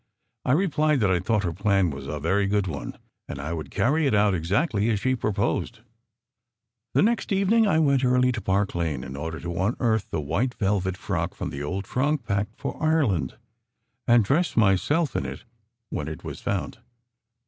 [0.45, 4.07] I replied that I thought her plan a very good one, and I would carry
[4.07, 5.81] it out exactly as she proposed.
[6.95, 10.55] The next evening I went early to Park Lane, in order to unearth the white
[10.55, 13.35] velvet frock from the old trunk packed for Ireland,
[14.07, 15.43] and dress myself in it
[15.91, 16.79] when it was found.